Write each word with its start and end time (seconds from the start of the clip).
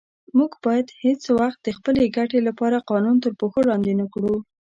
موږ 0.37 0.51
باید 0.65 0.87
هیڅ 1.03 1.21
وخت 1.39 1.59
د 1.63 1.69
خپلې 1.77 2.03
ګټې 2.17 2.39
لپاره 2.47 2.85
قانون 2.89 3.15
تر 3.23 3.31
پښو 3.39 3.61
لاندې 3.69 3.93
نه 4.01 4.05
کړو. 4.13 4.35